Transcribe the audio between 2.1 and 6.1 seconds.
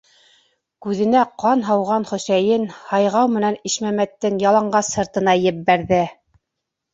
Хөсәйен һайғау менән Ишмәмәттең яланғас һыртына еббәрҙе!